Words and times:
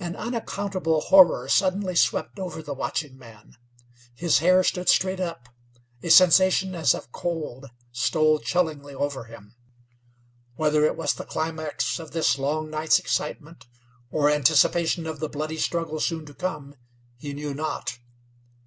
An 0.00 0.16
unaccountable 0.16 1.02
horror 1.02 1.46
suddenly 1.46 1.94
swept 1.94 2.38
over 2.38 2.62
the 2.62 2.72
watching 2.72 3.18
man. 3.18 3.52
His 4.14 4.38
hair 4.38 4.64
stood 4.64 4.88
straight 4.88 5.20
up; 5.20 5.50
a 6.02 6.08
sensation 6.08 6.74
as 6.74 6.94
of 6.94 7.12
cold 7.12 7.66
stole 7.92 8.38
chillingly 8.38 8.94
over 8.94 9.24
him. 9.24 9.56
Whether 10.56 10.86
it 10.86 10.96
was 10.96 11.12
the 11.12 11.26
climax 11.26 11.98
of 11.98 12.12
this 12.12 12.38
long 12.38 12.70
night's 12.70 12.98
excitement, 12.98 13.66
or 14.10 14.30
anticipation 14.30 15.06
of 15.06 15.20
the 15.20 15.28
bloody 15.28 15.58
struggle 15.58 16.00
soon 16.00 16.24
to 16.24 16.32
come, 16.32 16.74
he 17.18 17.34
knew 17.34 17.52
not. 17.52 17.98